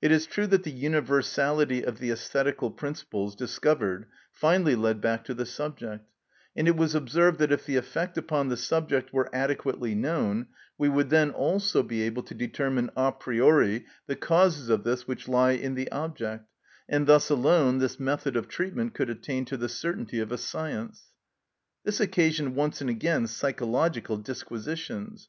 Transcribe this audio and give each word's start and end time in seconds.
It 0.00 0.12
is 0.12 0.26
true 0.28 0.46
that 0.46 0.62
the 0.62 0.70
universality 0.70 1.82
of 1.82 1.98
the 1.98 2.10
æsthetical 2.10 2.76
principles 2.76 3.34
discovered 3.34 4.06
finally 4.30 4.76
led 4.76 5.00
back 5.00 5.24
to 5.24 5.34
the 5.34 5.44
subject, 5.44 6.08
and 6.54 6.68
it 6.68 6.76
was 6.76 6.94
observed 6.94 7.40
that 7.40 7.50
if 7.50 7.66
the 7.66 7.74
effect 7.74 8.16
upon 8.16 8.48
the 8.48 8.56
subject 8.56 9.12
were 9.12 9.28
adequately 9.34 9.92
known 9.92 10.46
we 10.78 10.88
would 10.88 11.10
then 11.10 11.32
also 11.32 11.82
be 11.82 12.02
able 12.02 12.22
to 12.22 12.32
determine 12.34 12.90
a 12.94 13.10
priori 13.10 13.86
the 14.06 14.14
causes 14.14 14.68
of 14.68 14.84
this 14.84 15.08
which 15.08 15.26
lie 15.26 15.50
in 15.50 15.74
the 15.74 15.90
object, 15.90 16.48
and 16.88 17.08
thus 17.08 17.28
alone 17.28 17.78
this 17.78 17.98
method 17.98 18.36
of 18.36 18.46
treatment 18.46 18.94
could 18.94 19.10
attain 19.10 19.44
to 19.46 19.56
the 19.56 19.68
certainty 19.68 20.20
of 20.20 20.30
a 20.30 20.38
science. 20.38 21.12
This 21.82 21.98
occasioned 21.98 22.54
once 22.54 22.80
and 22.80 22.88
again 22.88 23.26
psychological 23.26 24.16
disquisitions. 24.16 25.28